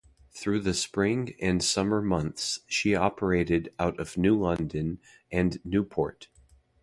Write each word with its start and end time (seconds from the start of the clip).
Through 0.31 0.61
the 0.61 0.73
spring 0.73 1.35
and 1.39 1.63
summer 1.63 2.01
months 2.01 2.61
she 2.65 2.95
operated 2.95 3.71
out 3.77 3.99
of 3.99 4.17
New 4.17 4.35
London 4.35 4.97
and 5.31 5.63
Newport. 5.63 6.27